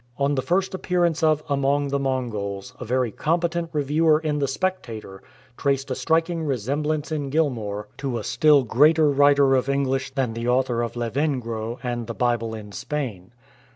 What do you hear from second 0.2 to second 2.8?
the first appearance of Among the Mongols